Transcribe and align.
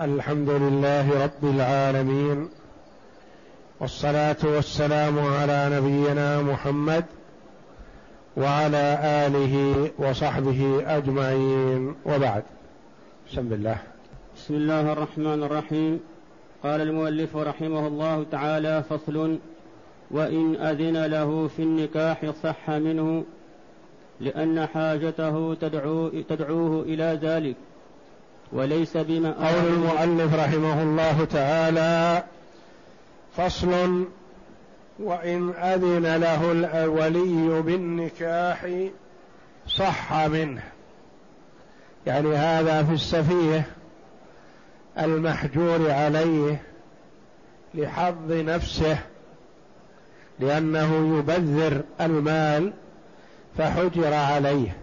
الحمد 0.00 0.50
لله 0.50 1.24
رب 1.24 1.44
العالمين 1.54 2.48
والصلاة 3.80 4.36
والسلام 4.44 5.18
على 5.18 5.70
نبينا 5.72 6.42
محمد 6.42 7.04
وعلى 8.36 8.98
آله 9.26 9.54
وصحبه 9.98 10.82
أجمعين 10.86 11.94
وبعد. 12.06 12.42
بسم 13.30 13.52
الله. 13.52 13.78
بسم 14.36 14.54
الله 14.54 14.92
الرحمن 14.92 15.42
الرحيم. 15.42 16.00
قال 16.62 16.80
المؤلف 16.80 17.36
رحمه 17.36 17.86
الله 17.86 18.26
تعالى 18.32 18.82
فصل 18.90 19.38
وإن 20.10 20.56
أذن 20.56 21.06
له 21.06 21.48
في 21.56 21.62
النكاح 21.62 22.30
صح 22.42 22.70
منه 22.70 23.24
لأن 24.20 24.66
حاجته 24.66 25.54
تدعو 25.54 26.08
تدعوه 26.08 26.82
إلى 26.82 27.18
ذلك. 27.22 27.56
وليس 28.52 28.96
بما 28.96 29.32
قول 29.32 29.66
المؤلف 29.66 30.34
رحمه 30.34 30.82
الله 30.82 31.24
تعالى 31.24 32.24
فصل 33.36 34.04
وإن 34.98 35.50
أذن 35.50 36.16
له 36.16 36.52
الولي 36.84 37.62
بالنكاح 37.62 38.66
صح 39.66 40.12
منه. 40.12 40.62
يعني 42.06 42.36
هذا 42.36 42.82
في 42.82 42.92
السفيه 42.92 43.66
المحجور 44.98 45.90
عليه 45.90 46.62
لحظ 47.74 48.32
نفسه 48.32 48.98
لأنه 50.40 51.18
يبذر 51.18 51.82
المال 52.00 52.72
فحجر 53.58 54.14
عليه. 54.14 54.76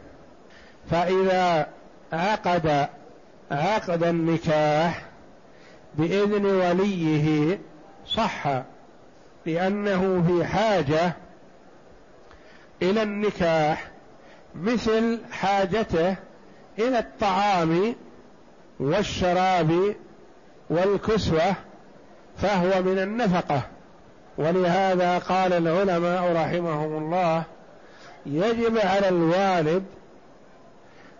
فإذا 0.92 1.68
عقد 2.14 2.88
عقد 3.52 4.04
النكاح 4.04 5.06
بإذن 5.96 6.46
وليه 6.46 7.60
صح 8.08 8.62
لأنه 9.46 10.24
في 10.28 10.46
حاجة 10.46 11.14
إلى 12.82 13.04
النكاح 13.04 13.88
مثل 14.56 15.20
حاجته 15.32 16.16
إلى 16.80 17.00
الطعام 17.00 17.96
والشراب 18.80 19.96
والكسوة 20.70 21.56
فهو 22.38 22.82
من 22.82 23.00
النفقة. 23.00 23.62
ولهذا 24.38 25.18
قال 25.18 25.54
العلماء 25.54 26.34
رحمهم 26.34 26.98
الله 26.98 27.44
يجب 28.26 28.78
على 28.78 29.10
الوالد 29.10 29.84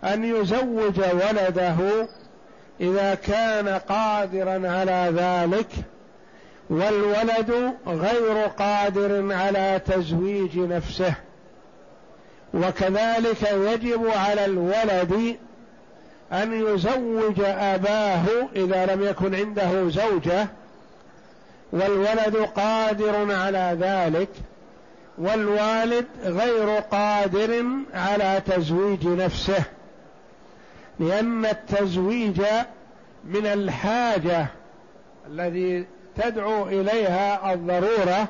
أن 0.04 0.24
يزوج 0.24 1.00
ولده 1.00 2.08
إذا 2.82 3.16
كان 3.16 3.68
قادرا 3.70 4.70
على 4.72 5.12
ذلك 5.16 5.68
والولد 6.70 7.74
غير 7.88 8.48
قادر 8.48 9.34
على 9.34 9.82
تزويج 9.86 10.58
نفسه. 10.58 11.14
وكذلك 12.54 13.52
يجب 13.52 14.08
على 14.08 14.46
الولد 14.46 15.38
أن 16.34 16.54
يزوج 16.54 17.40
أباه 17.40 18.26
إذا 18.56 18.86
لم 18.86 19.04
يكن 19.04 19.36
عنده 19.36 19.90
زوجة 19.90 20.48
والولد 21.72 22.36
قادر 22.56 23.32
على 23.32 23.78
ذلك 23.80 24.30
والوالد 25.18 26.06
غير 26.24 26.80
قادر 26.80 27.64
على 27.94 28.42
تزويج 28.46 29.08
نفسه. 29.08 29.64
لأن 31.00 31.46
التزويج 31.46 32.42
من 33.24 33.46
الحاجة 33.46 34.48
الذي 35.28 35.86
تدعو 36.16 36.68
إليها 36.68 37.54
الضرورة 37.54 38.28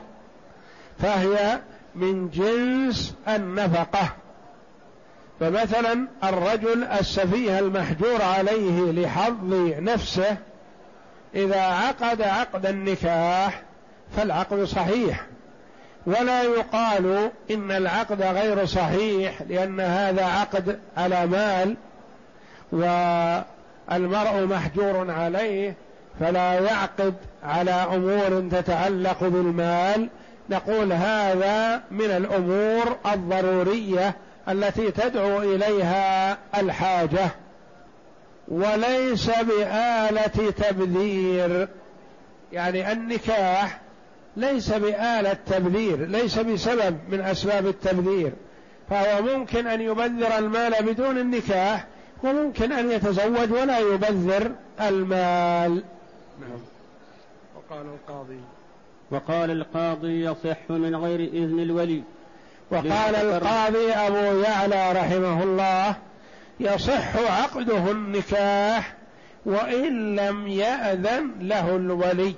فهي 1.00 1.60
من 1.96 2.30
جنس 2.30 3.16
النفقة. 3.28 4.10
فمثلا 5.40 6.08
الرجل 6.24 6.84
السفيه 6.84 7.60
المحجور 7.60 8.22
عليه 8.22 8.92
لحظ 8.92 9.54
نفسه 9.80 10.38
إذا 11.36 11.62
عقد 11.62 12.22
عقد 12.22 12.66
النكاح 12.66 13.62
فالعقد 14.18 14.64
صحيح. 14.64 15.26
ولا 16.06 16.44
يقال 16.44 17.32
إن 17.52 17.72
العقد 17.72 18.22
غير 18.22 18.66
صحيح 18.66 19.42
لأن 19.42 19.80
هذا 19.80 20.26
عقد 20.26 20.80
على 20.98 21.26
مال 21.28 21.78
والمرء 22.72 24.46
محجور 24.46 25.12
عليه 25.12 25.74
فلا 26.20 26.54
يعقد 26.54 27.14
على 27.44 27.72
أمور 27.72 28.50
تتعلق 28.52 29.24
بالمال. 29.24 30.10
نقول 30.50 30.94
هذا 30.94 31.82
من 31.92 32.06
الأمور 32.12 32.98
الضرورية 33.14 34.16
التي 34.50 34.92
تدعو 34.92 35.42
إليها 35.42 36.38
الحاجة 36.58 37.30
وليس 38.48 39.30
بآلة 39.30 40.52
تبذير. 40.58 41.68
يعني 42.54 42.92
النكاح 42.92 43.80
ليس 44.38 44.74
بآلة 44.74 45.38
تبذير 45.48 46.06
ليس 46.06 46.40
بسبب 46.40 46.98
من 47.10 47.22
أسباب 47.22 47.68
التبذير 47.68 48.32
فهو 48.90 49.22
ممكن 49.22 49.68
أن 49.68 49.82
يبذر 49.82 50.38
المال 50.38 50.74
بدون 50.82 51.18
النكاح 51.18 51.86
وممكن 52.24 52.72
أن 52.72 52.92
يتزوج 52.92 53.52
ولا 53.52 53.80
يبذر 53.80 54.52
المال. 54.82 55.84
نعم. 56.42 56.60
وقال 57.56 57.86
القاضي. 57.86 58.40
وقال 59.12 59.52
القاضي 59.52 60.26
يصح 60.26 60.58
من 60.70 60.96
غير 60.96 61.20
إذن 61.20 61.60
الولي. 61.60 62.04
وقال 62.72 63.16
القاضي 63.16 63.92
أبو 63.92 64.40
يعلى 64.42 64.92
رحمه 64.92 65.44
الله 65.44 65.96
يصح 66.60 67.16
عقده 67.18 67.92
النكاح 67.92 68.94
وإن 69.46 70.16
لم 70.16 70.48
يأذن 70.48 71.32
له 71.40 71.76
الولي. 71.76 72.36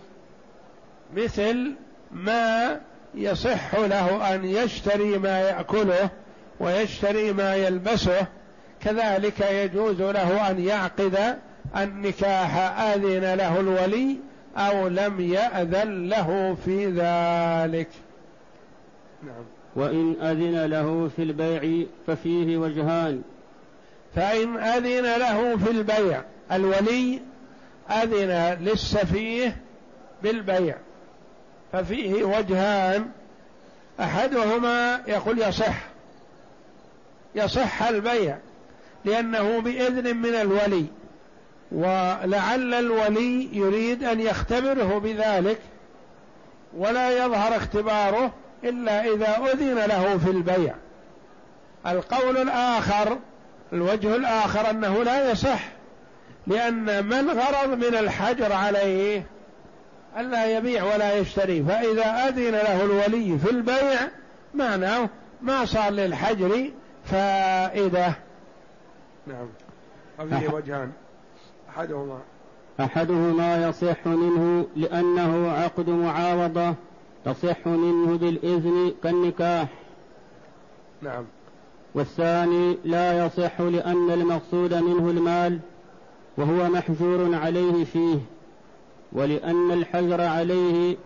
مثل 1.16 1.76
ما 2.12 2.80
يصح 3.16 3.76
له 3.76 4.36
أن 4.36 4.46
يشتري 4.46 5.18
ما 5.18 5.40
يأكله 5.40 6.10
ويشتري 6.60 7.34
ما 7.34 7.56
يلبسه 7.56 8.28
كذلك 8.84 9.40
يجوز 9.40 10.02
له 10.02 10.52
أن 10.52 10.66
يعقد 10.66 11.38
النكاح 11.78 12.80
أذن 12.82 13.34
له 13.34 13.60
الولي 13.60 14.18
أو 14.58 14.88
لم 14.88 15.22
يأذن 15.22 16.10
له 16.10 16.58
في 16.66 16.86
ذلك. 16.86 17.88
نعم. 19.24 19.44
وإن 19.76 20.16
أذن 20.22 20.66
له 20.66 21.10
في 21.16 21.24
البيع 21.24 21.86
ففيه 22.08 22.58
وجهان. 22.58 23.22
فإن 24.16 24.58
أذن 24.58 25.18
له 25.20 25.58
في 25.58 25.72
البيع 25.72 26.22
الولي 26.52 27.20
أذن 27.90 28.58
للسفيه 28.62 29.58
بالبيع 30.24 30.76
ففيه 31.72 32.24
وجهان. 32.24 33.06
أحدهما 34.00 35.02
يقول 35.08 35.40
يصح 35.40 35.76
يصح 37.36 37.84
البيع 37.84 38.38
لأنه 39.06 39.62
بإذن 39.62 40.18
من 40.18 40.36
الولي. 40.36 40.86
ولعل 41.72 42.74
الولي 42.74 43.58
يريد 43.58 44.04
أن 44.04 44.20
يختبره 44.20 45.00
بذلك 45.00 45.60
ولا 46.78 47.26
يظهر 47.26 47.56
اختباره 47.56 48.34
إلا 48.64 49.06
إذا 49.06 49.38
أذن 49.54 49.76
له 49.76 50.18
في 50.18 50.30
البيع. 50.32 50.76
القول 51.88 52.38
الآخر 52.38 53.18
الوجه 53.74 54.16
الآخر 54.16 54.70
أنه 54.70 55.04
لا 55.04 55.32
يصح 55.32 55.60
لأن 56.48 57.00
ما 57.00 57.20
الغرض 57.20 57.70
من 57.70 57.96
الحجر 57.96 58.54
عليه؟ 58.54 59.24
ألا 60.18 60.58
يبيع 60.58 60.84
ولا 60.84 61.18
يشتري. 61.18 61.64
فإذا 61.64 62.28
أذن 62.28 62.52
له 62.52 62.84
الولي 62.84 63.38
في 63.38 63.52
البيع 63.52 64.00
معناه 64.54 65.10
ما 65.42 65.66
صار 65.66 65.90
للحجر 65.90 66.72
فائدة. 67.06 68.14
نعم. 69.30 69.48
وفيه 70.20 70.54
وجهان. 70.54 70.92
أحدهما. 71.70 72.20
أحدهما 72.80 73.68
يصح 73.70 74.08
منه 74.08 74.68
لأنه 74.76 75.52
عقد 75.52 75.90
معاوضة 75.90 76.76
تصح 77.26 77.68
منه 77.68 78.18
بالإذن 78.18 78.94
كالنكاح. 79.04 79.68
نعم. 81.02 81.26
والثاني 81.96 82.78
لا 82.86 83.26
يصح 83.26 83.62
لأن 83.62 84.12
المقصود 84.12 84.74
منه 84.74 85.10
المال 85.10 85.60
وهو 86.38 86.70
محجور 86.70 87.36
عليه 87.36 87.84
فيه 87.84 88.20
ولأن 89.14 89.72
الحجر 89.72 90.22
عليه 90.22 90.98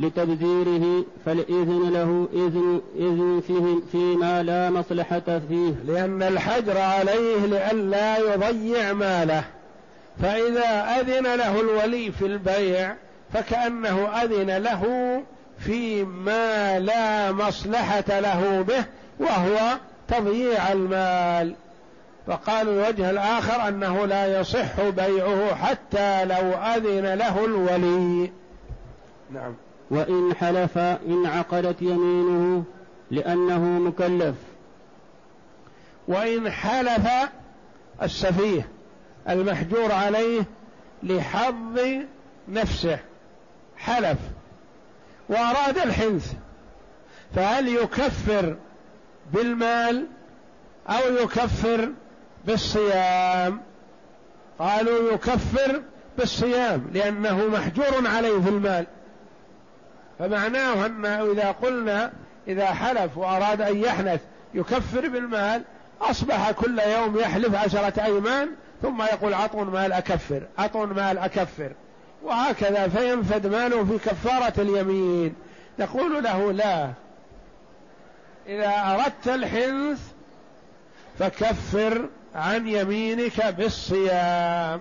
لتبذيره 0.00 1.04
فالإذن 1.26 1.90
له 1.92 2.28
إذن 2.32 2.80
إذن 2.96 3.42
فيه 3.46 3.88
فيما 3.92 4.42
لا 4.42 4.70
مصلحة 4.70 5.40
فيه. 5.48 5.72
لأن 5.86 6.22
الحجر 6.22 6.78
عليه 6.78 7.46
لئلا 7.46 8.18
يضيع 8.18 8.92
ماله. 8.92 9.44
فإذا 10.22 11.00
أذن 11.00 11.34
له 11.34 11.60
الولي 11.60 12.12
في 12.12 12.26
البيع 12.26 12.94
فكأنه 13.32 14.08
أذن 14.08 14.56
له 14.56 14.84
فيما 15.58 16.78
لا 16.78 17.32
مصلحة 17.32 18.20
له 18.20 18.64
به 18.68 18.84
وهو 19.18 19.78
تضييع 20.08 20.72
المال. 20.72 21.54
فقالوا 22.26 22.72
الوجه 22.72 23.10
الآخر 23.10 23.68
أنه 23.68 24.06
لا 24.06 24.40
يصح 24.40 24.82
بيعه 24.88 25.54
حتى 25.54 26.24
لو 26.24 26.52
أذن 26.52 27.14
له 27.14 27.44
الولي. 27.44 28.30
نعم. 29.30 29.54
وإن 29.90 30.34
حلف 30.34 30.78
انعقدت 30.78 31.82
يمينه 31.82 32.64
لأنه 33.10 33.64
مكلف. 33.64 34.34
وإن 36.08 36.50
حلف 36.50 37.08
السفيه 38.02 38.68
المحجور 39.28 39.92
عليه 39.92 40.42
لحظ 41.02 41.80
نفسه. 42.48 42.98
حلف. 43.76 44.18
وأراد 45.28 45.78
الحنث. 45.78 46.32
فهل 47.34 47.68
يكفر 47.68 48.56
بالمال 49.32 50.06
أو 50.88 51.14
يكفر 51.22 51.92
بالصيام؟ 52.46 53.60
قالوا 54.58 55.12
يكفر 55.12 55.82
بالصيام 56.18 56.90
لأنه 56.94 57.46
محجور 57.46 58.06
عليه 58.06 58.40
في 58.40 58.48
المال. 58.48 58.86
فمعناه 60.20 60.86
أن 60.86 61.06
إذا 61.06 61.50
قلنا 61.50 62.12
إذا 62.48 62.66
حلف 62.66 63.18
وأراد 63.18 63.60
أن 63.60 63.76
يحنث 63.76 64.20
يكفر 64.54 65.08
بالمال 65.08 65.62
أصبح 66.00 66.50
كل 66.50 66.78
يوم 66.78 67.18
يحلف 67.18 67.54
عشرة 67.54 68.04
أيمان 68.04 68.48
ثم 68.82 69.02
يقول 69.02 69.34
عطون 69.34 69.66
مال 69.66 69.92
أكفر 69.92 70.42
عطون 70.58 70.88
مال 70.88 71.18
أكفر. 71.18 71.72
وهكذا 72.22 72.88
فينفد 72.88 73.46
ماله 73.46 73.84
في 73.84 74.10
كفارة 74.10 74.60
اليمين. 74.60 75.34
نقول 75.78 76.24
له 76.24 76.52
لا. 76.52 76.90
إذا 78.46 78.68
أردت 78.68 79.28
الحنث 79.28 80.00
فكفر 81.18 82.08
عن 82.34 82.68
يمينك 82.68 83.46
بالصيام 83.46 84.80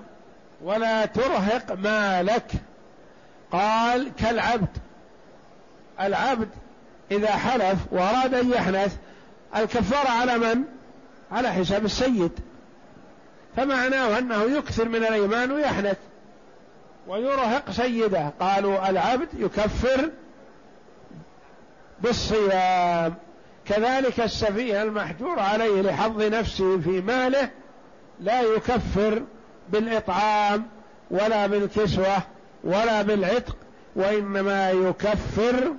ولا 0.62 1.06
ترهق 1.06 1.72
مالك. 1.72 2.52
قال 3.52 4.12
كالعبد 4.20 4.78
العبد 6.02 6.50
إذا 7.12 7.32
حلف 7.32 7.78
وأراد 7.92 8.34
أن 8.34 8.52
يحنث 8.52 8.96
الكفارة 9.56 10.10
على 10.10 10.38
من؟ 10.38 10.64
على 11.32 11.54
حساب 11.54 11.86
السيد. 11.86 12.32
فمعناه 13.58 14.20
أنه 14.20 14.44
يكثر 14.44 14.90
من 14.90 14.96
الأيمان 14.96 15.52
ويحنث 15.52 15.98
ويرهق 17.08 17.72
سيده. 17.72 18.34
قالوا 18.40 18.90
العبد 18.90 19.28
يكفر 19.38 20.10
بالصيام. 22.02 23.14
كذلك 23.66 24.20
السفيه 24.20 24.84
المحجور 24.84 25.40
عليه 25.40 25.82
لحظ 25.82 26.22
نفسه 26.22 26.78
في 26.82 27.02
ماله 27.02 27.50
لا 28.20 28.42
يكفر 28.42 29.24
بالإطعام 29.70 30.68
ولا 31.12 31.48
بالكسوة 31.48 32.18
ولا 32.64 33.02
بالعتق 33.02 33.56
وإنما 33.96 34.72
يكفر 34.72 35.74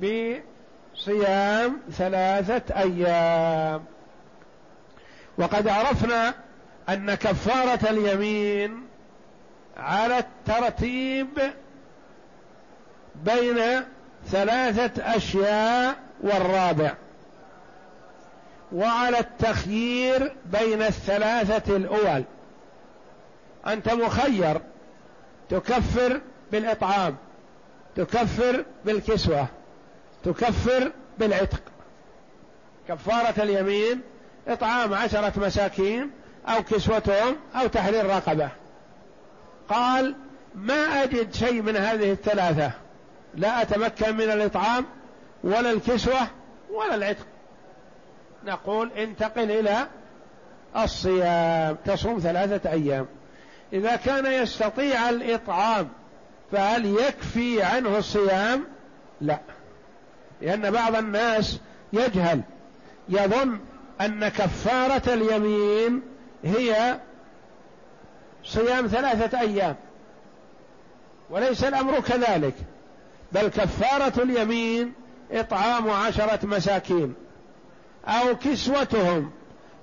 بصيام 0.00 1.80
ثلاثة 1.90 2.78
أيام. 2.78 3.84
وقد 5.38 5.68
عرفنا 5.68 6.34
أن 6.88 7.14
كفارة 7.14 7.90
اليمين 7.90 8.86
على 9.76 10.18
الترتيب 10.18 11.28
بين 13.14 13.56
ثلاثة 14.26 15.16
أشياء 15.16 15.96
والرابع. 16.20 16.94
وعلى 18.72 19.18
التخيير 19.18 20.32
بين 20.46 20.82
الثلاثة 20.82 21.76
الأول. 21.76 22.24
أنت 23.66 23.88
مخير 23.88 24.60
تكفر 25.48 26.20
بالإطعام 26.52 27.16
تكفر 27.96 28.64
بالكسوة. 28.84 29.46
تكفر 30.24 30.92
بالعتق. 31.18 31.62
كفارة 32.88 33.42
اليمين 33.42 34.00
إطعام 34.48 34.94
عشرة 34.94 35.32
مساكين 35.36 36.10
أو 36.48 36.62
كسوتهم 36.62 37.36
أو 37.54 37.66
تحرير 37.66 38.06
رقبة. 38.06 38.48
قال 39.68 40.14
ما 40.54 41.02
أجد 41.02 41.34
شيء 41.34 41.62
من 41.62 41.76
هذه 41.76 42.12
الثلاثة. 42.12 42.70
لا 43.34 43.62
أتمكن 43.62 44.16
من 44.16 44.30
الإطعام 44.30 44.86
ولا 45.44 45.70
الكسوة 45.70 46.20
ولا 46.70 46.94
العتق. 46.94 47.26
نقول 48.44 48.92
انتقل 48.92 49.50
إلى 49.50 49.86
الصيام. 50.76 51.76
تصوم 51.84 52.18
ثلاثة 52.18 52.70
أيام. 52.70 53.06
إذا 53.72 53.96
كان 53.96 54.26
يستطيع 54.26 55.10
الإطعام 55.10 55.88
فهل 56.52 56.86
يكفي 56.86 57.62
عنه 57.62 57.98
الصيام؟ 57.98 58.64
لا. 59.20 59.38
لأن 60.42 60.70
بعض 60.70 60.96
الناس 60.96 61.60
يجهل 61.92 62.40
يظن 63.08 63.58
أن 64.00 64.28
كفارة 64.28 65.14
اليمين 65.14 66.02
هي 66.44 67.00
صيام 68.44 68.86
ثلاثة 68.86 69.40
أيام 69.40 69.76
وليس 71.30 71.64
الأمر 71.64 72.00
كذلك 72.00 72.54
بل 73.32 73.48
كفارة 73.48 74.22
اليمين 74.22 74.92
إطعام 75.32 75.90
عشرة 75.90 76.46
مساكين 76.46 77.14
أو 78.06 78.36
كسوتهم 78.36 79.30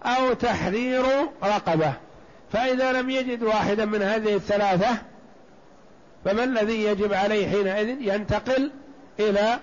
أو 0.04 0.34
تحرير 0.34 1.06
رقبة. 1.44 1.94
فإذا 2.54 2.94
لم 2.94 3.10
يجد 3.10 3.44
واحدا 3.44 3.86
من 3.86 4.02
هذه 4.02 4.36
الثلاثة 4.36 4.98
فما 6.26 6.44
الذي 6.44 6.84
يجب 6.84 7.14
عليه 7.14 7.48
حينئذ؟ 7.48 7.98
ينتقل 8.02 8.72
إلى 9.20 9.60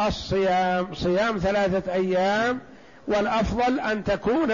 الصيام 0.00 0.94
صيام 0.94 1.38
ثلاثة 1.38 1.92
أيام 1.92 2.58
والأفضل 3.08 3.80
أن 3.80 4.04
تكون 4.04 4.52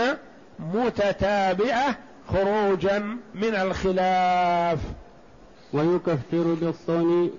متتابعة 0.58 1.96
خروجا 2.28 2.98
من 3.34 3.54
الخلاف. 3.54 4.78
ويكفر 5.72 6.56
بالصوم 6.60 7.31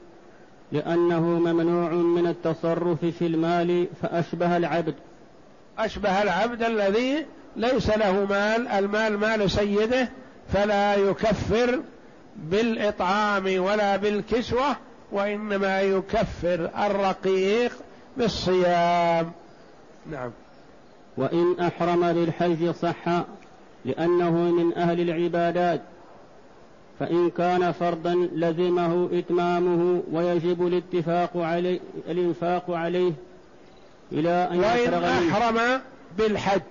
لأنه 0.72 1.22
ممنوع 1.22 1.90
من 1.90 2.28
التصرف 2.28 3.06
في 3.06 3.28
المال 3.28 3.88
فأشبه 4.02 4.58
العبد. 4.58 4.96
أشبه 5.80 6.22
العبد 6.22 6.64
الذي 6.64 7.26
ليس 7.56 7.90
له 7.90 8.26
مال 8.26 8.68
المال 8.68 9.18
مال 9.18 9.52
سيده 9.52 10.10
فلا 10.54 10.96
يكفر 10.96 11.80
بالإطعام 12.36 13.64
ولا 13.64 13.96
بالكسوة 13.96 14.76
وإنما 15.12 15.82
يكفر 15.82 16.70
الرقيق 16.86 17.72
بالصيام. 18.18 19.32
نعم. 20.12 20.32
وإن 21.18 21.60
أحرم 21.60 22.06
للحج 22.06 22.72
صح 22.72 23.24
لأنه 23.86 24.32
من 24.32 24.74
أهل 24.78 25.02
العبادات. 25.10 25.82
فإن 27.00 27.30
كان 27.30 27.72
فرضا 27.72 28.30
لزمه 28.36 29.10
إتمامه 29.14 30.04
ويجب 30.12 30.68
الاتفاق 30.68 31.38
عليه 31.38 31.80
الإنفاق 32.08 32.72
عليه 32.72 33.14
إلى 34.12 34.50
أن 34.52 34.60
وإن 34.60 35.04
أحرم 35.04 35.82
بالحج 36.18 36.62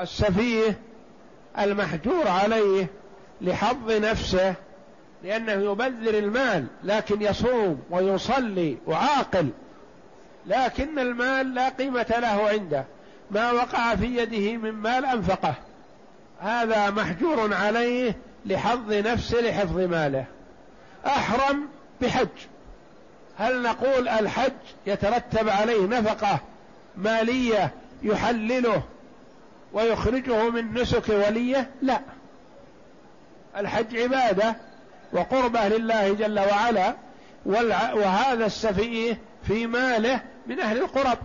السفيه 0.00 0.78
المحجور 1.58 2.28
عليه 2.28 2.86
لحظ 3.40 3.90
نفسه 3.90 4.54
لأنه 5.24 5.52
يبذر 5.52 6.18
المال 6.18 6.66
لكن 6.84 7.22
يصوم 7.22 7.80
ويصلي 7.90 8.76
وعاقل. 8.86 9.48
لكن 10.46 10.98
المال 10.98 11.54
لا 11.54 11.68
قيمة 11.68 12.06
له 12.18 12.48
عنده. 12.48 12.84
ما 13.30 13.52
وقع 13.52 13.94
في 13.94 14.06
يده 14.06 14.56
من 14.56 14.72
مال 14.72 15.04
أنفقه. 15.04 15.54
هذا 16.40 16.90
محجور 16.90 17.54
عليه 17.54 18.16
لحظ 18.46 18.92
نفسه 18.92 19.40
لحفظ 19.40 19.78
ماله. 19.78 20.24
أحرم 21.06 21.68
بحج. 22.00 22.28
هل 23.38 23.62
نقول 23.62 24.08
الحج 24.08 24.52
يترتب 24.86 25.48
عليه 25.48 25.86
نفقة 25.86 26.40
مالية 26.96 27.70
يحلله 28.02 28.82
ويخرجه 29.72 30.50
من 30.50 30.74
نسك 30.74 31.08
وليه؟ 31.08 31.70
لا. 31.82 32.00
الحج 33.56 33.96
عبادة 33.96 34.56
وقربة 35.12 35.68
لله 35.68 36.12
جل 36.12 36.40
وعلا 36.40 36.94
وهذا 37.94 38.46
السفيه 38.46 39.18
في 39.46 39.66
ماله 39.66 40.20
من 40.46 40.60
أهل 40.60 40.78
القرب. 40.78 41.18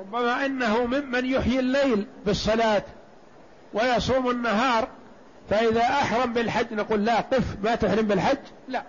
ربما 0.00 0.46
إنه 0.46 0.86
ممن 0.86 1.26
يحيي 1.26 1.60
الليل 1.60 2.06
بالصلاة 2.26 2.82
ويصوم 3.74 4.30
النهار 4.30 4.88
فإذا 5.50 5.82
أحرم 5.82 6.32
بالحج 6.32 6.72
نقول 6.72 7.04
لا 7.04 7.20
قف 7.20 7.44
ما 7.62 7.74
تحرم 7.74 8.06
بالحج 8.06 8.38
لا. 8.68 8.82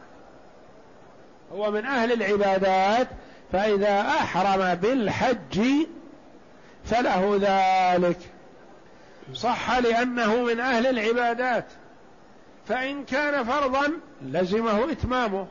هو 1.54 1.72
من 1.72 1.86
أهل 1.86 2.12
العبادات 2.12 3.08
فإذا 3.52 4.02
أحرم 4.02 4.76
بالحج 4.76 5.62
فله 6.86 7.38
ذلك. 7.42 8.18
صح 9.34 9.78
لأنه 9.78 10.44
من 10.44 10.60
أهل 10.60 10.88
العبادات 10.88 11.66
فإن 12.68 13.06
كان 13.06 13.44
فرضا 13.44 13.92
لزمه 14.22 14.92
إتمامه. 14.92 15.48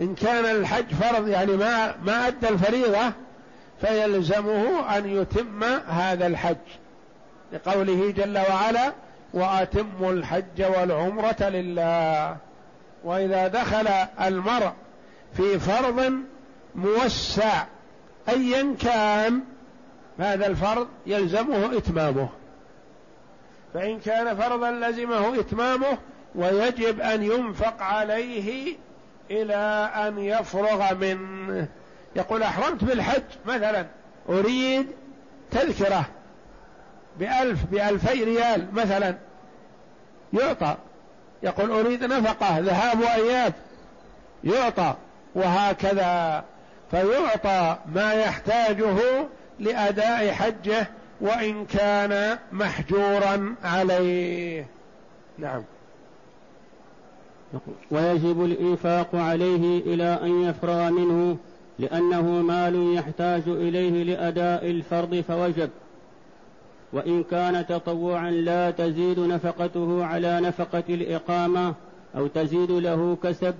إن 0.00 0.14
كان 0.14 0.44
الحج 0.44 0.94
فرض 0.94 1.28
يعني 1.28 1.52
ما 1.52 1.94
ما 2.02 2.26
أدى 2.28 2.48
الفريضة 2.48 3.12
فيلزمه 3.80 4.96
أن 4.98 5.08
يتم 5.08 5.64
هذا 5.88 6.26
الحج 6.26 6.56
لقوله 7.52 8.10
جل 8.10 8.38
وعلا 8.38 8.92
وأتموا 9.34 10.12
الحج 10.12 10.62
والعمرة 10.62 11.42
لله. 11.42 12.36
وإذا 13.04 13.48
دخل 13.48 13.88
المرء 14.20 14.72
في 15.36 15.58
فرض 15.58 16.12
موسع 16.74 17.64
أيا 18.28 18.74
كان 18.80 19.40
هذا 20.18 20.46
الفرض 20.46 20.88
يلزمه 21.06 21.76
إتمامه. 21.76 22.28
فإن 23.74 24.00
كان 24.00 24.36
فرضا 24.36 24.70
لزمه 24.70 25.40
إتمامه 25.40 25.98
ويجب 26.34 27.00
أن 27.00 27.22
ينفق 27.22 27.82
عليه 27.82 28.76
إلى 29.32 29.90
أن 30.08 30.18
يفرغ 30.18 30.94
منه. 30.94 31.68
يقول 32.16 32.42
أحرمت 32.42 32.84
بالحج 32.84 33.22
مثلا. 33.46 33.86
أريد 34.28 34.86
تذكرة 35.50 36.04
بألف 37.18 37.64
بألفي 37.64 38.24
ريال 38.24 38.74
مثلا. 38.74 39.14
يعطى. 40.32 40.76
يقول 41.42 41.70
أريد 41.70 42.04
نفقة 42.04 42.58
ذهاب 42.58 43.00
وإياب. 43.00 43.52
يعطى. 44.44 44.94
وهكذا. 45.34 46.44
فيعطى 46.90 47.78
ما 47.94 48.12
يحتاجه 48.12 48.96
لأداء 49.58 50.32
حجه 50.32 50.86
وإن 51.20 51.66
كان 51.66 52.38
محجورا 52.52 53.54
عليه. 53.64 54.66
نعم. 55.38 55.64
ويجب 57.90 58.44
الإنفاق 58.44 59.08
عليه 59.14 59.80
إلى 59.94 60.18
أن 60.22 60.42
يفرغ 60.42 60.90
منه 60.90 61.36
لأنه 61.78 62.22
مال 62.22 62.94
يحتاج 62.94 63.42
إليه 63.46 64.02
لأداء 64.02 64.70
الفرض 64.70 65.24
فوجب. 65.28 65.70
وإن 66.92 67.22
كان 67.22 67.66
تطوعا 67.66 68.30
لا 68.30 68.70
تزيد 68.70 69.20
نفقته 69.20 70.04
على 70.04 70.40
نفقة 70.40 70.84
الإقامة 70.88 71.74
أو 72.16 72.26
تزيد 72.26 72.70
له 72.70 73.16
كسب. 73.22 73.54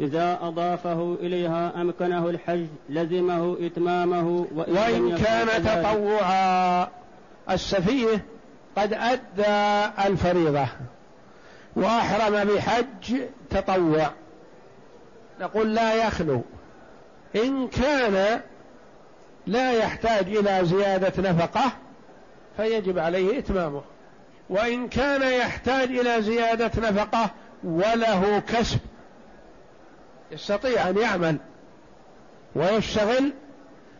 إذا 0.00 0.38
أضافه 0.42 1.16
إليها 1.20 1.80
أمكنه 1.80 2.30
الحج 2.30 2.66
لزمه 2.88 3.56
إتمامه 3.60 4.46
وإن, 4.54 4.72
وإن 4.72 5.16
كان 5.16 5.62
تطوعا 5.64 6.88
السفيه 7.50 8.24
قد 8.76 8.92
أدى 8.92 9.90
الفريضة. 10.06 10.66
وأحرم 11.76 12.44
بحج 12.44 13.22
تطوع. 13.50 14.10
نقول 15.40 15.74
لا 15.74 15.94
يخلو. 16.06 16.42
إن 17.36 17.68
كان 17.68 18.40
لا 19.46 19.72
يحتاج 19.72 20.36
إلى 20.36 20.60
زيادة 20.62 21.30
نفقة 21.30 21.72
فيجب 22.56 22.98
عليه 22.98 23.38
إتمامه. 23.38 23.82
وإن 24.50 24.88
كان 24.88 25.22
يحتاج 25.22 25.88
إلى 25.98 26.22
زيادة 26.22 26.90
نفقة 26.90 27.30
وله 27.64 28.42
كسب. 28.48 28.78
يستطيع 30.32 30.88
أن 30.88 30.98
يعمل 30.98 31.36
ويشتغل 32.54 33.32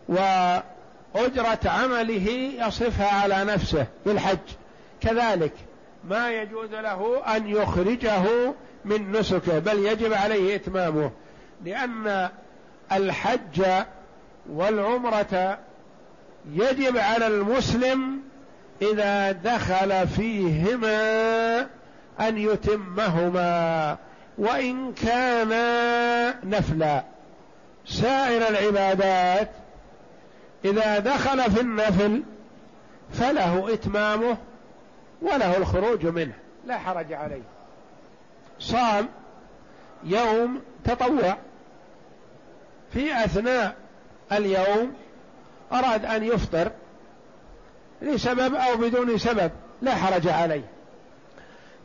وأجرة 0.08 1.58
عمله 1.64 2.30
يصرفها 2.66 3.22
على 3.22 3.44
نفسه 3.44 3.86
بالحج 4.06 4.38
كذلك 5.00 5.52
ما 6.10 6.30
يجوز 6.30 6.70
له 6.70 7.22
أن 7.36 7.48
يخرجه 7.48 8.22
من 8.84 9.12
نسكه 9.12 9.58
بل 9.58 9.86
يجب 9.86 10.12
عليه 10.12 10.54
إتمامه 10.56 11.10
لأن 11.64 12.28
الحج 12.92 13.62
والعمرة 14.50 15.58
يجب 16.52 16.96
على 16.96 17.26
المسلم 17.26 18.20
إذا 18.82 19.32
دخل 19.32 20.08
فيهما 20.08 21.60
أن 22.20 22.38
يتمهما 22.38 23.96
وإن 24.38 24.92
كانا 24.92 26.34
نفلا. 26.44 27.04
سائر 27.86 28.48
العبادات 28.48 29.50
إذا 30.64 30.98
دخل 30.98 31.50
في 31.50 31.60
النفل 31.60 32.22
فله 33.12 33.72
إتمامه 33.72 34.36
وله 35.22 35.56
الخروج 35.56 36.06
منه. 36.06 36.34
لا 36.66 36.78
حرج 36.78 37.12
عليه. 37.12 37.42
صام 38.58 39.08
يوم 40.04 40.62
تطوع. 40.84 41.36
في 42.92 43.24
أثناء 43.24 43.74
اليوم 44.32 44.94
أراد 45.72 46.04
أن 46.04 46.24
يفطر 46.24 46.70
لسبب 48.02 48.54
أو 48.54 48.76
بدون 48.76 49.18
سبب. 49.18 49.50
لا 49.82 49.94
حرج 49.94 50.28
عليه. 50.28 50.64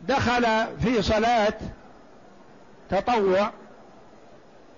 دخل 0.07 0.45
في 0.83 1.01
صلاة 1.01 1.53
تطوع. 2.89 3.51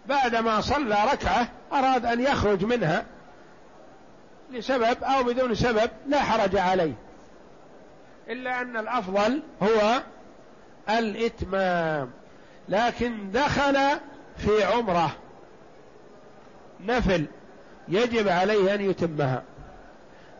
بعدما 0.05 0.61
صلى 0.61 0.97
ركعة 1.13 1.47
أراد 1.73 2.05
أن 2.05 2.19
يخرج 2.21 2.63
منها 2.65 3.05
لسبب 4.51 5.03
أو 5.03 5.23
بدون 5.23 5.55
سبب. 5.55 5.89
لا 6.07 6.21
حرج 6.21 6.55
عليه. 6.55 6.93
إلا 8.29 8.61
أن 8.61 8.77
الأفضل 8.77 9.41
هو 9.63 10.01
الإتمام. 10.89 12.09
لكن 12.69 13.31
دخل 13.31 13.77
في 14.37 14.63
عمرة. 14.63 15.11
نفل 16.85 17.25
يجب 17.87 18.27
عليه 18.27 18.75
أن 18.75 18.81
يتمها. 18.81 19.43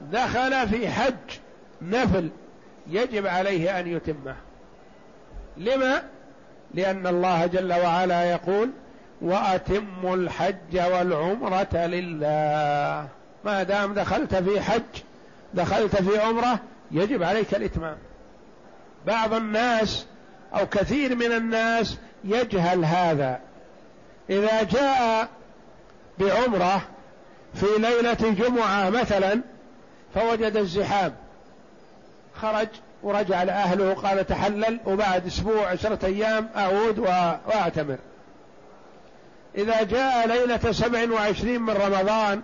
دخل 0.02 0.70
في 0.70 0.90
حج. 0.90 1.40
نفل 1.82 2.30
يجب 2.88 3.28
عليه 3.28 3.80
أن 3.80 3.88
يتمه 3.88 4.36
لما؟ 5.58 6.04
لأن 6.74 7.08
الله 7.08 7.46
جل 7.46 7.74
وعلا 7.74 8.24
يقول 8.24 8.70
وأتموا 9.22 10.16
الحج 10.16 10.78
والعمرة 10.78 11.78
لله. 11.86 13.08
ما 13.46 13.64
دام 13.64 13.94
دخلت 13.94 14.36
في 14.36 14.62
حج 14.62 14.82
دخلت 15.54 15.96
في 15.96 16.20
عمرة 16.20 16.60
يجب 16.92 17.24
عليك 17.24 17.56
الإتمام. 17.56 17.98
بعض 19.08 19.34
الناس 19.34 20.06
أو 20.54 20.68
كثير 20.68 21.16
من 21.16 21.32
الناس 21.32 21.98
يجهل 22.24 22.86
هذا. 22.86 23.40
إذا 24.30 24.64
جاء 24.64 25.30
بعمرة 26.20 26.82
في 27.54 27.66
ليلة 27.78 28.14
جمعة 28.14 28.90
مثلا 28.90 29.42
فوجد 30.16 30.58
الزحام. 30.58 31.16
خرج 32.42 32.68
ورجع 33.04 33.44
لأهله 33.44 33.94
قال 33.94 34.28
تحلل 34.28 34.80
وبعد 34.86 35.26
أسبوع 35.26 35.68
عشرة 35.68 36.06
أيام 36.06 36.50
أعود 36.56 37.00
وأعتمر. 37.00 37.98
إذا 39.58 39.84
جاء 39.84 40.28
ليلة 40.28 40.72
سبع 40.72 41.14
وعشرين 41.14 41.62
من 41.62 41.74
رمضان 41.74 42.42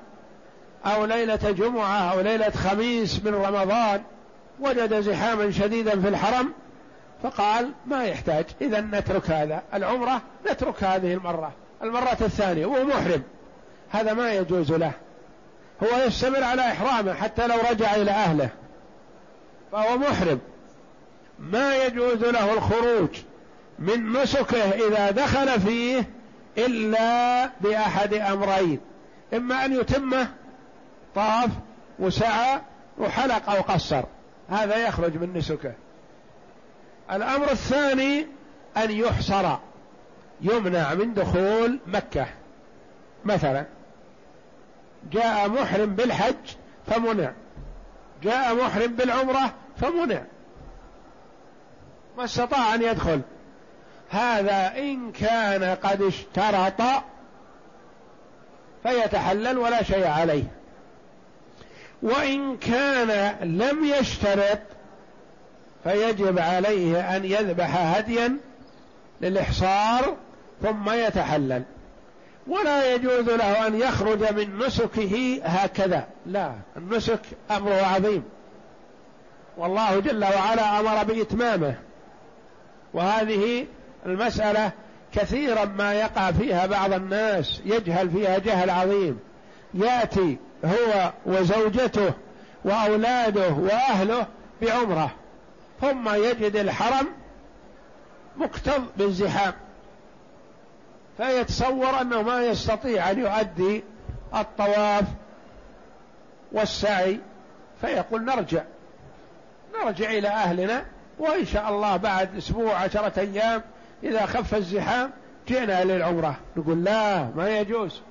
أو 0.85 1.05
ليلة 1.05 1.51
جمعة 1.51 2.11
أو 2.11 2.21
ليلة 2.21 2.49
خميس 2.49 3.23
من 3.23 3.35
رمضان 3.35 4.03
وجد 4.61 5.01
زحاما 5.01 5.51
شديدا 5.51 6.01
في 6.01 6.07
الحرم 6.07 6.53
فقال 7.23 7.71
ما 7.85 8.03
يحتاج 8.03 8.45
إذا 8.61 8.81
نترك 8.81 9.29
هذا. 9.29 9.63
العمرة 9.73 10.21
نترك 10.51 10.83
هذه 10.83 11.13
المرة 11.13 11.51
المرة 11.83 12.17
الثانية 12.21 12.65
وهو 12.65 12.83
محرم. 12.83 13.23
هذا 13.89 14.13
ما 14.13 14.33
يجوز 14.33 14.71
له. 14.71 14.91
هو 15.83 16.05
يستمر 16.07 16.43
على 16.43 16.61
إحرامه 16.61 17.13
حتى 17.13 17.47
لو 17.47 17.55
رجع 17.71 17.95
إلى 17.95 18.11
أهله. 18.11 18.49
فهو 19.71 19.97
محرم. 19.97 20.39
ما 21.39 21.75
يجوز 21.75 22.23
له 22.23 22.53
الخروج 22.53 23.09
من 23.79 24.13
نسكه 24.13 24.69
إذا 24.87 25.11
دخل 25.11 25.61
فيه 25.61 26.09
إلا 26.57 27.45
بأحد 27.61 28.13
أمرين. 28.13 28.79
إما 29.33 29.65
أن 29.65 29.79
يتمه 29.79 30.27
طاف 31.15 31.49
وسعى 31.99 32.61
وحلق 32.97 33.49
أو 33.49 33.61
قصر. 33.61 34.03
هذا 34.49 34.87
يخرج 34.87 35.17
من 35.17 35.37
نسكه. 35.37 35.73
الأمر 37.11 37.51
الثاني 37.51 38.27
أن 38.77 38.91
يحصر 38.91 39.55
يمنع 40.41 40.93
من 40.93 41.13
دخول 41.13 41.79
مكة. 41.87 42.25
مثلا 43.25 43.65
جاء 45.11 45.49
محرم 45.49 45.95
بالحج 45.95 46.55
فمنع. 46.87 47.31
جاء 48.23 48.55
محرم 48.55 48.93
بالعمرة 48.93 49.53
فمنع. 49.77 50.21
ما 52.17 52.23
استطاع 52.23 52.75
أن 52.75 52.81
يدخل. 52.81 53.21
هذا 54.09 54.77
إن 54.77 55.11
كان 55.11 55.63
قد 55.63 56.01
اشترط 56.01 56.81
فيتحلل 58.83 59.57
ولا 59.57 59.83
شيء 59.83 60.07
عليه. 60.07 60.58
وإن 62.01 62.57
كان 62.57 63.35
لم 63.41 63.85
يشترط 63.85 64.59
فيجب 65.83 66.39
عليه 66.39 67.15
أن 67.15 67.25
يذبح 67.25 67.75
هديا 67.97 68.37
للإحصار 69.21 70.15
ثم 70.61 70.89
يتحلل. 70.89 71.63
ولا 72.47 72.93
يجوز 72.93 73.29
له 73.29 73.67
أن 73.67 73.75
يخرج 73.75 74.33
من 74.33 74.57
نسكه 74.57 75.41
هكذا. 75.43 76.07
لا 76.25 76.53
النسك 76.77 77.21
أمره 77.51 77.85
عظيم. 77.85 78.23
والله 79.57 79.99
جل 79.99 80.23
وعلا 80.23 80.79
أمر 80.79 81.03
بإتمامه. 81.03 81.75
وهذه 82.93 83.65
المسألة 84.05 84.71
كثيرا 85.13 85.65
ما 85.65 85.93
يقع 85.93 86.31
فيها 86.31 86.65
بعض 86.65 86.93
الناس 86.93 87.61
يجهل 87.65 88.09
فيها 88.09 88.37
جهل 88.37 88.69
عظيم. 88.69 89.19
يأتي 89.73 90.37
هو 90.65 91.11
وزوجته 91.25 92.13
وأولاده 92.65 93.49
وأهله 93.49 94.27
بعمرة 94.61 95.11
ثم 95.81 96.09
يجد 96.09 96.55
الحرم 96.55 97.07
مكتظ 98.37 98.81
بالزحام 98.97 99.53
فيتصور 101.17 102.01
أنه 102.01 102.21
ما 102.21 102.45
يستطيع 102.45 103.11
أن 103.11 103.19
يؤدي 103.19 103.83
الطواف 104.35 105.05
والسعي 106.51 107.19
فيقول 107.81 108.25
نرجع 108.25 108.63
نرجع 109.83 110.09
إلى 110.09 110.27
أهلنا 110.27 110.85
وإن 111.19 111.45
شاء 111.45 111.69
الله 111.69 111.97
بعد 111.97 112.37
أسبوع 112.37 112.75
عشرة 112.75 113.19
أيام 113.19 113.61
إذا 114.03 114.25
خف 114.25 114.55
الزحام 114.55 115.11
جئنا 115.47 115.83
للعمرة. 115.83 116.35
نقول 116.57 116.83
لا 116.83 117.23
ما 117.35 117.59
يجوز. 117.59 118.01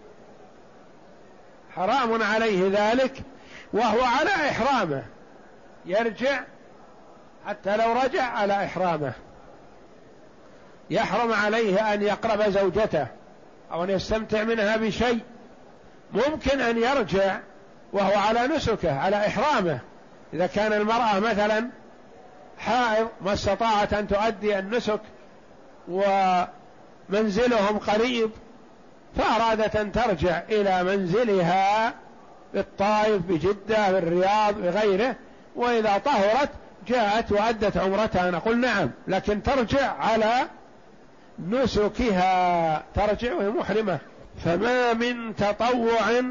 حرام 1.79 2.23
عليه 2.23 2.71
ذلك 2.73 3.23
وهو 3.73 4.03
على 4.03 4.31
إحرامه. 4.31 5.05
يرجع 5.87 6.41
حتى 7.47 7.77
لو 7.77 7.93
رجع 7.93 8.23
على 8.23 8.65
إحرامه. 8.65 9.13
يحرم 10.91 11.33
عليه 11.33 11.95
أن 11.95 12.03
يقرب 12.03 12.43
زوجته 12.51 13.07
أو 13.73 13.85
أن 13.85 13.91
يستمتع 13.91 14.45
منها 14.45 14.77
بشيء. 14.77 15.21
ممكن 16.13 16.61
أن 16.61 16.79
يرجع 16.79 17.39
وهو 17.93 18.19
على 18.19 18.47
نسكه 18.47 18.99
على 18.99 19.27
إحرامه. 19.27 19.79
إذا 20.33 20.47
كان 20.47 20.73
المرأة 20.73 21.19
مثلا 21.19 21.69
حائض 22.59 23.09
ما 23.21 23.33
استطاعت 23.33 23.93
أن 23.93 24.09
تؤدي 24.09 24.59
النسك 24.59 25.01
ومنزلهم 25.89 27.79
قريب 27.79 28.31
فأرادت 29.17 29.77
أن 29.77 29.93
ترجع 29.93 30.43
إلى 30.51 30.83
منزلها 30.83 31.95
بالطائف 32.55 33.23
بجدة 33.23 33.93
بالرياض 33.93 34.55
بغيره 34.55 35.17
وإذا 35.57 35.99
طهرت 35.99 36.51
جاءت 36.89 37.33
وأدت 37.33 37.77
عمرتها. 37.77 38.31
نقول 38.31 38.59
نعم 38.59 38.91
لكن 39.09 39.43
ترجع 39.43 39.93
على 39.93 40.49
نسكها. 41.49 42.83
ترجع 42.95 43.35
وهي 43.35 43.49
محرمة. 43.49 43.99
فما 44.45 44.93
من 44.93 45.37
تطوع 45.37 46.23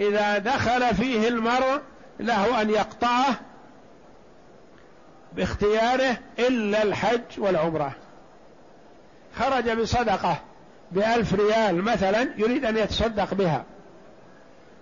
إذا 0.00 0.38
دخل 0.38 0.94
فيه 0.94 1.28
المرء 1.28 1.80
له 2.20 2.62
أن 2.62 2.70
يقطعه 2.70 3.34
باختياره 5.32 6.16
إلا 6.38 6.82
الحج 6.82 7.20
والعمرة. 7.38 7.92
خرج 9.38 9.70
بصدقة. 9.70 10.36
بألف 10.92 11.34
ريال 11.34 11.82
مثلا 11.82 12.28
يريد 12.36 12.64
أن 12.64 12.76
يتصدق 12.76 13.34
بها. 13.34 13.64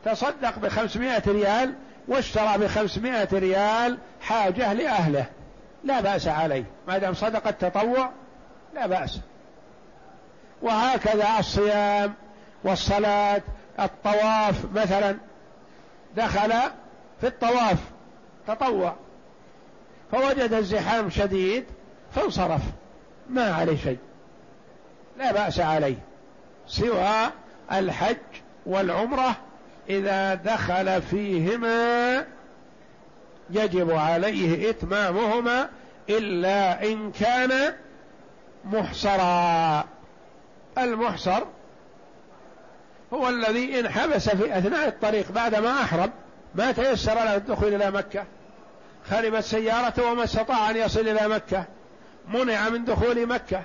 تصدق 0.05 0.59
بخمسمائة 0.59 1.23
ريال 1.27 1.75
واشترى 2.09 2.59
بخمسمائة 2.59 3.29
ريال 3.33 3.99
حاجة 4.21 4.73
لأهله. 4.73 5.27
لا 5.85 6.01
بأس 6.01 6.29
عليه. 6.29 6.65
ما 6.89 6.99
دام 6.99 7.15
صدقة 7.15 7.51
تطوع 7.51 8.11
لا 8.75 8.87
بأس. 8.87 9.21
وهكذا 10.63 11.39
الصيام 11.39 12.15
والصلاة 12.65 13.43
الطواف 13.81 14.65
مثلا. 14.75 15.17
دخل 16.17 16.53
في 17.21 17.27
الطواف 17.27 17.79
تطوع. 18.47 18.95
فوجد 20.13 20.53
الزحام 20.53 21.11
شديد 21.11 21.65
فانصرف. 22.15 22.63
ما 23.29 23.55
عليه 23.55 23.77
شيء. 23.77 23.99
لا 25.21 25.33
بأس 25.33 25.61
عليه. 25.61 25.97
سوى 26.67 27.31
الحج 27.73 28.17
والعمرة 28.67 29.37
إذا 29.89 30.35
دخل 30.35 31.03
فيهما 31.03 32.27
يجب 33.51 33.91
عليه 33.91 34.71
إتمامهما 34.71 35.69
إلا 36.09 36.85
إن 36.85 37.13
كان 37.13 37.75
محصرا. 38.65 39.85
المحصر 40.79 41.43
هو 43.13 43.29
الذي 43.29 43.81
إن 43.81 43.89
حبس 43.89 44.29
في 44.29 44.59
أثناء 44.59 44.89
الطريق 44.89 45.33
بعدما 45.33 45.73
أحرم 45.73 46.11
ما 46.55 46.73
تيسر 46.73 47.15
له 47.15 47.37
الدخول 47.37 47.75
إلى 47.75 47.91
مكة. 47.91 48.25
خربت 49.11 49.45
سيارته 49.45 50.13
وما 50.13 50.25
استطاع 50.25 50.71
أن 50.71 50.77
يصل 50.77 51.09
إلى 51.09 51.29
مكة. 51.29 51.65
منع 52.29 52.69
من 52.69 52.85
دخول 52.85 53.27
مكة. 53.27 53.63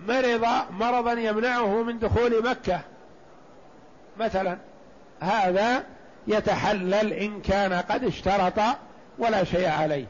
مرض 0.00 0.46
مرضا 0.70 1.12
يمنعه 1.12 1.82
من 1.82 1.98
دخول 1.98 2.50
مكة. 2.50 2.80
مثلا 4.20 4.58
هذا 5.20 5.84
يتحلل 6.26 7.12
إن 7.12 7.40
كان 7.40 7.72
قد 7.72 8.04
اشترط 8.04 8.60
ولا 9.18 9.44
شيء 9.44 9.68
عليه 9.68 10.06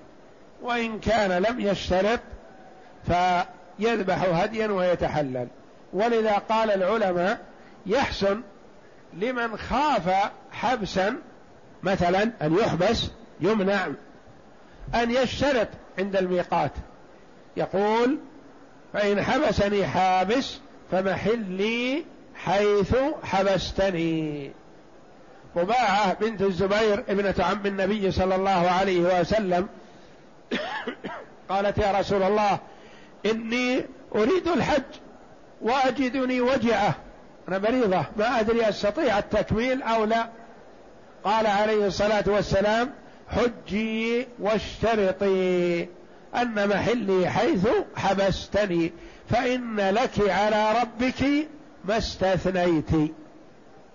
وإن 0.62 1.00
كان 1.00 1.42
لم 1.42 1.60
يشترط 1.60 2.20
فيذبح 3.06 4.22
هديا 4.22 4.66
ويتحلل. 4.66 5.48
ولذا 5.92 6.32
قال 6.32 6.70
العلماء 6.70 7.38
يحسن 7.86 8.42
لمن 9.14 9.56
خاف 9.56 10.30
حبسا 10.52 11.16
مثلا 11.82 12.22
أن 12.42 12.54
يحبس 12.54 13.10
يمنع 13.40 13.86
أن 14.94 15.10
يشترط 15.10 15.68
عند 15.98 16.16
الميقات. 16.16 16.72
يقول 17.56 18.18
فإن 18.94 19.22
حبسني 19.22 19.86
حابس 19.86 20.58
فمحلي 20.90 22.04
حيث 22.34 22.96
حبستني. 23.22 24.52
قباعة 25.56 26.14
بنت 26.14 26.42
الزبير 26.42 27.04
ابنة 27.08 27.34
عم 27.38 27.66
النبي 27.66 28.10
صلى 28.10 28.34
الله 28.34 28.70
عليه 28.70 29.20
وسلم. 29.20 29.68
قالت 31.50 31.78
يا 31.78 31.92
رسول 32.00 32.22
الله 32.22 32.58
إني 33.26 33.84
أريد 34.14 34.48
الحج 34.48 34.82
وأجدني 35.62 36.40
وجعة. 36.40 36.94
أنا 37.48 37.58
مريضة 37.58 38.04
ما 38.16 38.40
أدري 38.40 38.68
أستطيع 38.68 39.18
التكميل 39.18 39.82
أو 39.82 40.04
لا. 40.04 40.28
قال 41.24 41.46
عليه 41.46 41.86
الصلاة 41.86 42.24
والسلام 42.26 42.90
حجي 43.28 44.26
واشترطي. 44.38 45.88
أن 46.36 46.68
محلي 46.68 47.30
حيث 47.30 47.68
حبستني 47.96 48.92
فإن 49.28 49.76
لك 49.76 50.30
على 50.30 50.80
ربك 50.80 51.48
ما 51.84 51.98
استثنيت. 51.98 53.12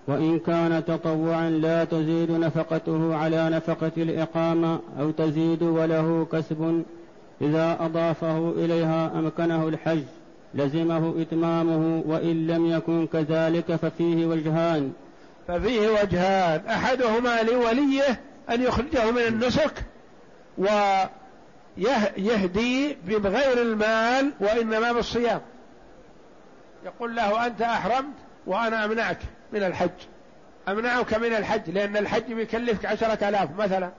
وإن 0.08 0.40
كان 0.40 0.86
تطوعا 0.86 1.50
لا 1.50 1.84
تزيد 1.84 2.32
نفقته 2.32 3.16
على 3.16 3.50
نفقة 3.50 3.92
الإقامة 3.98 4.80
أو 5.00 5.12
تزيد 5.12 5.64
وله 5.64 6.28
كسب. 6.32 6.84
إذا 7.42 7.78
أضافه 7.80 8.50
إليها 8.50 9.12
أمكنه 9.16 9.68
الحج 9.68 10.04
لزمه 10.54 11.22
إتمامه 11.22 12.04
وإن 12.06 12.48
لم 12.48 12.66
يكن 12.66 13.08
كذلك 13.08 13.76
ففيه 13.76 14.26
وجهان. 14.26 14.92
ففيه 15.48 15.90
وجهان. 15.90 16.62
أحدهما 16.70 17.42
لوليه 17.44 18.20
أن 18.50 18.62
يخرجه 18.62 19.12
من 19.12 19.22
النسك 19.28 19.84
ويهدي 21.80 22.98
بغير 23.06 23.62
المال 23.62 24.32
وإنما 24.40 24.92
بالصيام. 24.92 25.42
يقول 26.86 27.16
له 27.16 27.46
أنت 27.46 27.62
أحرمت 27.62 28.16
وأنا 28.48 28.86
أمنعك 28.86 29.20
من 29.54 29.64
الحج. 29.64 29.90
أمنعك 30.68 31.14
من 31.14 31.34
الحج 31.34 31.70
لأن 31.70 31.98
الحج 31.98 32.34
بيكلفك 32.34 32.86
عشرة 32.86 33.30
آلاف 33.30 33.50
مثلا. 33.58 33.92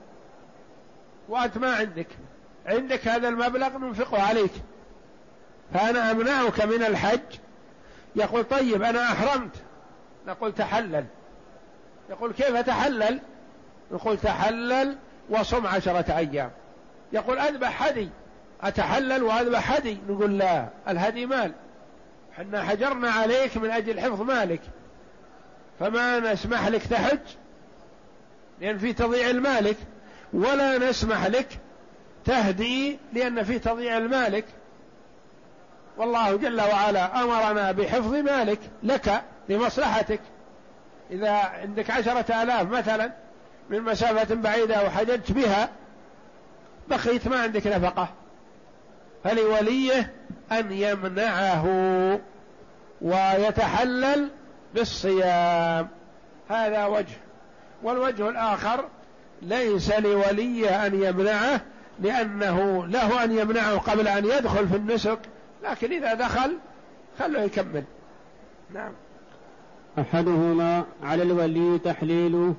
وأنت 1.29 1.59
ما 1.59 1.75
عندك. 1.75 2.07
عندك 2.67 3.09
هذا 3.09 3.29
المبلغ 3.29 3.79
ننفقه 3.79 4.23
عليك. 4.23 4.53
فأنا 5.75 6.11
أمنعك 6.11 6.61
من 6.61 6.83
الحج. 6.83 7.39
يقول 8.17 8.45
طيب 8.45 8.83
أنا 8.83 9.03
أحرمت. 9.03 9.55
نقول 10.27 10.55
تحلل. 10.55 11.05
يقول 12.11 12.33
كيف 12.33 12.57
تحلل؟ 12.57 13.21
نقول 13.93 14.19
تحلل 14.19 14.97
وصم 15.31 15.67
عشرة 15.67 16.17
أيام. 16.17 16.51
يقول 17.13 17.39
أذبح 17.39 17.83
هدي 17.83 18.09
أتحلل 18.63 19.23
وأذبح 19.23 19.73
هدي 19.73 19.99
نقول 20.09 20.39
لا 20.39 20.69
الهدي 20.89 21.27
مال. 21.27 21.53
حنا 22.37 22.63
حجرنا 22.63 23.11
عليك 23.11 23.57
من 23.57 23.71
أجل 23.71 24.01
حفظ 24.01 24.21
مالك. 24.21 24.61
فما 25.81 26.19
نسمح 26.19 26.69
لك 26.69 26.83
تحج 26.87 27.19
لأن 28.61 28.79
في 28.79 28.93
تضييع 28.93 29.31
المالك. 29.31 29.77
ولا 30.33 30.79
نسمح 30.79 31.27
لك 31.27 31.49
تهدي 32.25 32.99
لأن 33.13 33.43
في 33.43 33.59
تضييع 33.59 33.97
المالك. 33.99 34.45
والله 35.97 36.37
جل 36.37 36.61
وعلا 36.61 37.23
أمرنا 37.23 37.73
بحفظ 37.73 38.15
مالك 38.15 38.59
لك 38.83 39.23
لمصلحتك. 39.49 40.21
إذا 41.11 41.31
عندك 41.31 41.91
عشرة 41.91 42.43
آلاف 42.43 42.71
مثلا 42.71 43.13
من 43.71 43.81
مسافة 43.83 44.35
بعيدة 44.35 44.85
وحججت 44.85 45.33
بها 45.33 45.69
بقيت 46.91 47.29
ما 47.29 47.41
عندك 47.41 47.67
نفقة. 47.67 48.09
فلوليه 49.25 50.13
أن 50.53 50.73
يمنعه 50.73 51.67
ويتحلل 53.03 54.29
بالصيام. 54.75 55.89
هذا 56.49 56.87
وجه. 56.87 57.17
والوجه 57.83 58.29
الآخر 58.29 58.85
ليس 59.43 59.93
لوليه 59.93 60.87
أن 60.87 61.03
يمنعه 61.03 61.61
لأنه 62.01 62.87
له 62.87 63.25
أن 63.25 63.39
يمنعه 63.39 63.79
قبل 63.79 64.09
أن 64.09 64.25
يدخل 64.25 64.69
في 64.69 64.77
النسك 64.77 65.19
لكن 65.65 65.93
إذا 65.93 66.15
دخل 66.15 66.59
خله 67.19 67.41
يكمل. 67.41 67.85
نعم. 68.75 68.93
أحدهما 69.99 70.85
على 71.03 71.23
الولي 71.23 71.79
تحليله 71.79 72.55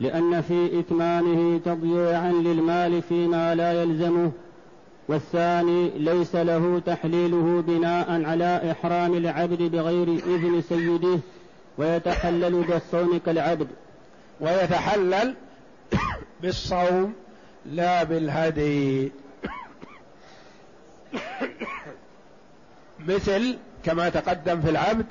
لأن 0.00 0.40
في 0.40 0.78
إتمامه 0.80 1.60
تضييعا 1.64 2.32
للمال 2.32 3.02
فيما 3.02 3.54
لا 3.54 3.82
يلزمه 3.82 4.32
والثاني 5.08 5.90
ليس 5.96 6.34
له 6.36 6.82
تحليله 6.86 7.62
بناء 7.66 8.24
على 8.24 8.70
إحرام 8.70 9.14
العبد 9.14 9.62
بغير 9.62 10.08
إذن 10.08 10.62
سيده 10.68 11.18
ويتحلل 11.78 12.62
بالصوم 12.62 13.20
كالعبد. 13.26 13.68
ويتحلل 14.40 15.34
بالصوم 16.42 17.14
لا 17.66 18.02
بالهدي. 18.02 19.12
مثل 23.08 23.56
كما 23.84 24.08
تقدم 24.08 24.60
في 24.60 24.70
العبد 24.70 25.06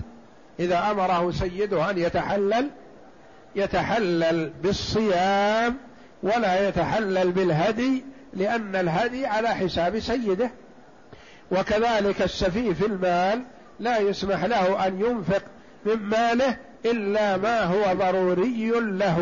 إذا 0.60 0.91
أمره 0.91 1.32
سيده 1.32 1.89
أن 1.89 1.98
يتحلل 1.98 2.69
يتحلل 3.56 4.50
بالصيام 4.63 5.78
ولا 6.24 6.68
يتحلل 6.68 7.32
بالهدي 7.32 8.06
لأن 8.34 8.76
الهدي 8.76 9.26
على 9.26 9.50
حساب 9.50 10.00
سيده. 10.00 10.52
وكذلك 11.52 12.22
السفيه 12.22 12.74
في 12.74 12.86
المال 12.86 13.44
لا 13.80 13.98
يسمح 13.98 14.44
له 14.44 14.88
أن 14.88 15.02
ينفق 15.02 15.44
من 15.86 15.96
ماله 15.96 16.58
إلا 16.86 17.38
ما 17.38 17.63
هو 17.63 17.94
ضروري 17.94 18.72
له. 18.80 19.20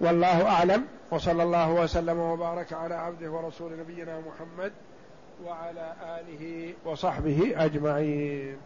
والله 0.00 0.48
أعلم. 0.48 0.84
وصلى 1.10 1.42
الله 1.42 1.70
وسلم 1.70 2.18
وبارك 2.18 2.72
على 2.72 2.94
عبده 2.94 3.30
ورسول 3.30 3.72
نبينا 3.80 4.20
محمد 4.20 4.72
وعلى 5.44 5.92
آله 6.02 6.74
وصحبه 6.84 7.54
أجمعين. 7.56 8.56